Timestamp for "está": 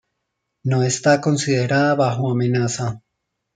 0.81-1.21